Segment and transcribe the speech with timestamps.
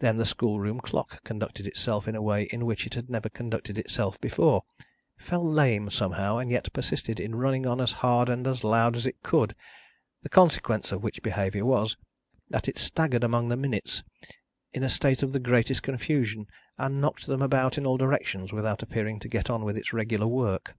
[0.00, 3.78] Then, the schoolroom clock conducted itself in a way in which it had never conducted
[3.78, 4.64] itself before
[5.16, 9.06] fell lame, somehow, and yet persisted in running on as hard and as loud as
[9.06, 9.54] it could:
[10.24, 11.96] the consequence of which behaviour was,
[12.50, 14.02] that it staggered among the minutes
[14.72, 18.82] in a state of the greatest confusion, and knocked them about in all directions without
[18.82, 20.74] appearing to get on with its regular work.